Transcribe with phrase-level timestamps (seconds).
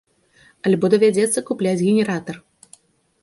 [0.69, 2.35] Альбо давядзецца купляць генератар.